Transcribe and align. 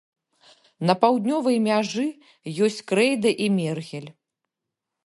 На 0.89 0.95
паўднёвай 1.03 1.57
мяжы 1.67 2.07
ёсць 2.69 2.81
крэйда 2.93 3.37
і 3.45 3.53
мергель. 3.61 4.11